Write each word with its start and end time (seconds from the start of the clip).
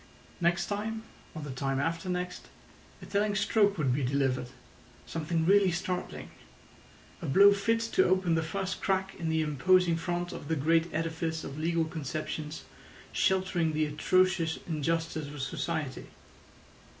Next 0.39 0.65
time, 0.65 1.03
or 1.35 1.43
the 1.43 1.51
time 1.51 1.79
after 1.79 2.09
next, 2.09 2.47
a 3.03 3.05
telling 3.05 3.35
stroke 3.35 3.77
would 3.77 3.93
be 3.93 4.01
delivered—something 4.03 5.45
really 5.45 5.69
startling—a 5.69 7.25
blow 7.27 7.53
fit 7.53 7.81
to 7.81 8.05
open 8.07 8.33
the 8.33 8.41
first 8.41 8.81
crack 8.81 9.13
in 9.19 9.29
the 9.29 9.43
imposing 9.43 9.97
front 9.97 10.31
of 10.31 10.47
the 10.47 10.55
great 10.55 10.91
edifice 10.91 11.43
of 11.43 11.59
legal 11.59 11.85
conceptions 11.85 12.63
sheltering 13.11 13.73
the 13.73 13.85
atrocious 13.85 14.57
injustice 14.65 15.27
of 15.27 15.39
society. 15.39 16.07